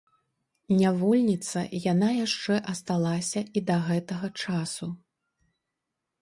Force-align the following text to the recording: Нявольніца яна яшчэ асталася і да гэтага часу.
Нявольніца 0.79 1.61
яна 1.91 2.09
яшчэ 2.25 2.55
асталася 2.73 3.45
і 3.61 3.63
да 3.69 3.77
гэтага 3.91 4.27
часу. 4.41 4.91